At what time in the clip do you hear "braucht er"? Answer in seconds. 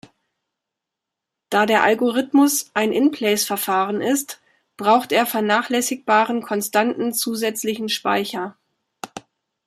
4.75-5.27